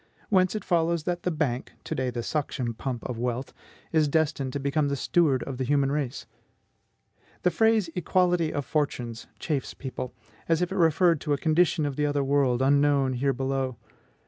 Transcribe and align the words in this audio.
Whence 0.29 0.55
it 0.55 0.65
follows 0.65 1.03
that 1.03 1.21
the 1.21 1.29
Bank, 1.29 1.73
to 1.83 1.93
day 1.93 2.09
the 2.09 2.23
suction 2.23 2.73
pump 2.73 3.03
of 3.03 3.19
wealth, 3.19 3.53
is 3.91 4.07
destined 4.07 4.51
to 4.53 4.59
become 4.59 4.87
the 4.87 4.95
steward 4.95 5.43
of 5.43 5.59
the 5.59 5.63
human 5.63 5.91
race. 5.91 6.25
The 7.43 7.51
phrase 7.51 7.87
EQUALITY 7.93 8.51
OF 8.51 8.65
FORTUNES 8.65 9.27
chafes 9.37 9.75
people, 9.75 10.15
as 10.49 10.59
if 10.59 10.71
it 10.71 10.75
referred 10.77 11.21
to 11.21 11.33
a 11.33 11.37
condition 11.37 11.85
of 11.85 11.97
the 11.97 12.07
other 12.07 12.23
world, 12.23 12.63
unknown 12.63 13.13
here 13.13 13.31
below. 13.31 13.77